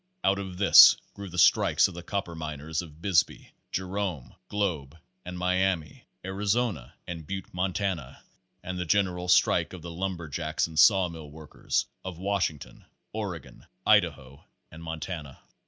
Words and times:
Out 0.23 0.39
of 0.39 0.57
this 0.57 0.97
grew 1.13 1.29
the 1.29 1.37
strikes 1.37 1.87
of 1.87 1.93
the 1.93 2.01
copper 2.01 2.33
miners 2.33 2.81
of 2.81 3.03
Bisbee, 3.03 3.51
Jerome, 3.71 4.33
Globe 4.49 4.97
and 5.23 5.37
Miami, 5.37 6.07
Arizona, 6.25 6.95
and 7.05 7.27
Butte, 7.27 7.53
Montana, 7.53 8.23
and 8.63 8.79
the 8.79 8.85
general 8.85 9.27
strike 9.27 9.73
of 9.73 9.83
the 9.83 9.91
lumber 9.91 10.27
jacks 10.27 10.65
and 10.65 10.79
sawmill 10.79 11.29
workers 11.29 11.85
of 12.03 12.17
Washington, 12.17 12.83
Oregon, 13.13 13.67
Idaho 13.85 14.43
and 14.71 14.83
Montana. 14.83 15.37